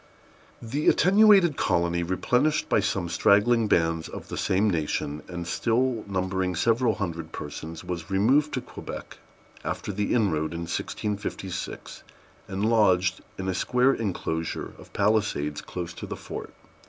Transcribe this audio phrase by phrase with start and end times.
[0.63, 6.55] The attenuated colony, replenished by some straggling bands of the same nation, and still numbering
[6.55, 9.19] several hundred persons, was removed to Quebec
[9.63, 12.01] after the inroad in 1656,
[12.47, 16.51] and lodged in a square inclosure of palisades close to the fort.